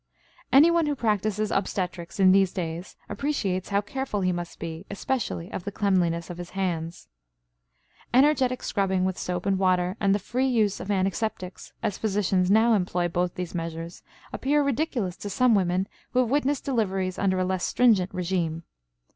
[0.51, 5.63] Anyone who practices obstetrics in these days appreciates how careful he must be, especially of
[5.63, 7.07] the cleanliness of his hands.
[8.11, 12.73] Energetic scrubbing with soap and water and the free use of antiseptics, as physicians now
[12.73, 14.01] employ both these measures,
[14.33, 18.63] appear ridiculous to some women who have witnessed deliveries under a less stringent regime.